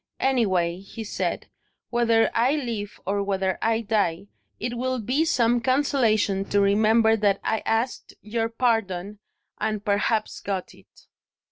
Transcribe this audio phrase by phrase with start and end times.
[0.19, 1.45] "Anyway," he said,
[1.91, 7.39] "whether I live or whether I die, it will be some consolation to remember that
[7.43, 9.19] I asked your pardon
[9.59, 11.05] and perhaps got it."